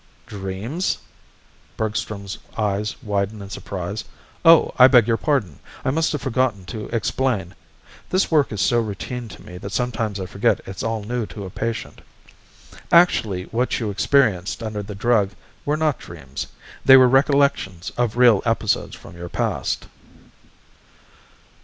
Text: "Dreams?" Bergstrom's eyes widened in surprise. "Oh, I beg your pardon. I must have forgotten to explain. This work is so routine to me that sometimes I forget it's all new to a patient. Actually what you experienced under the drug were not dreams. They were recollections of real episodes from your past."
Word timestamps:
"Dreams?" 0.25 0.97
Bergstrom's 1.77 2.39
eyes 2.57 2.95
widened 3.03 3.43
in 3.43 3.51
surprise. 3.51 4.03
"Oh, 4.43 4.73
I 4.79 4.87
beg 4.87 5.07
your 5.07 5.15
pardon. 5.15 5.59
I 5.85 5.91
must 5.91 6.11
have 6.13 6.23
forgotten 6.23 6.65
to 6.73 6.85
explain. 6.87 7.53
This 8.09 8.31
work 8.31 8.51
is 8.51 8.61
so 8.61 8.79
routine 8.79 9.27
to 9.27 9.45
me 9.45 9.59
that 9.59 9.71
sometimes 9.71 10.19
I 10.19 10.25
forget 10.25 10.59
it's 10.65 10.81
all 10.81 11.03
new 11.03 11.27
to 11.27 11.45
a 11.45 11.51
patient. 11.51 12.01
Actually 12.91 13.43
what 13.51 13.79
you 13.79 13.91
experienced 13.91 14.63
under 14.63 14.81
the 14.81 14.95
drug 14.95 15.33
were 15.65 15.77
not 15.77 15.99
dreams. 15.99 16.47
They 16.83 16.97
were 16.97 17.07
recollections 17.07 17.91
of 17.95 18.17
real 18.17 18.41
episodes 18.43 18.95
from 18.95 19.15
your 19.15 19.29
past." 19.29 19.85